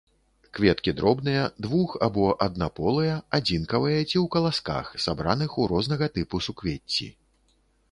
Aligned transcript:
Кветкі 0.57 0.93
дробныя, 1.01 1.43
двух- 1.65 1.93
або 2.07 2.25
аднаполыя, 2.45 3.19
адзінкавыя 3.39 4.01
ці 4.01 4.05
ў 4.05 4.25
каласках, 4.39 4.91
сабраных 5.07 5.49
у 5.61 5.71
рознага 5.75 6.11
тыпу 6.19 6.45
суквецці. 6.49 7.13